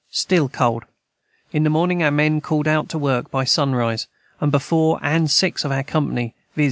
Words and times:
Still 0.09 0.49
cold 0.49 0.85
in 1.53 1.61
the 1.63 1.69
morning 1.69 2.01
our 2.01 2.09
men 2.09 2.41
cald 2.41 2.67
out 2.67 2.89
to 2.89 2.97
work 2.97 3.29
by 3.29 3.43
sonrise 3.43 4.07
or 4.41 4.47
before 4.47 4.99
& 5.27 5.27
6 5.27 5.63
of 5.63 5.71
our 5.71 5.83
company 5.83 6.33
viz. 6.55 6.59